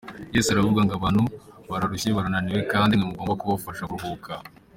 [0.35, 1.21] Yesu aravuga ngo abantu
[1.69, 4.31] bararushye barananiwe, kandi nimwe mugomba kubafasha kuruhuka.